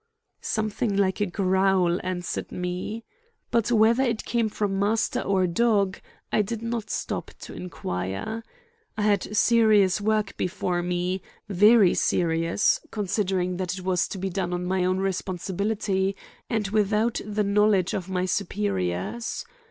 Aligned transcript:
Something 0.41 0.97
like 0.97 1.21
a 1.21 1.27
growl 1.27 1.99
answered 2.03 2.51
me. 2.51 3.03
But 3.51 3.71
whether 3.71 4.01
it 4.01 4.25
came 4.25 4.49
from 4.49 4.79
master 4.79 5.21
or 5.21 5.45
dog, 5.45 5.99
I 6.31 6.41
did 6.41 6.63
not 6.63 6.89
stop 6.89 7.29
to 7.41 7.53
inquire. 7.53 8.43
I 8.97 9.03
had 9.03 9.37
serious 9.37 10.01
work 10.01 10.35
before 10.37 10.81
me; 10.81 11.21
very 11.47 11.93
serious, 11.93 12.79
considering 12.89 13.57
that 13.57 13.75
it 13.77 13.85
was 13.85 14.07
to 14.07 14.17
be 14.17 14.31
done 14.31 14.53
on 14.53 14.65
my 14.65 14.85
own 14.85 14.97
responsibility 14.97 16.15
and 16.49 16.67
without 16.69 17.21
the 17.23 17.43
knowledge 17.43 17.93
of 17.93 18.09
my 18.09 18.25
superiors. 18.25 19.45